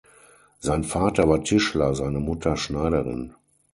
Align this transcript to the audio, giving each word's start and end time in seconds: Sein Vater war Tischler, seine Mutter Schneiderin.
Sein 0.61 0.83
Vater 0.83 1.29
war 1.29 1.43
Tischler, 1.43 1.93
seine 1.93 2.19
Mutter 2.19 2.57
Schneiderin. 2.57 3.35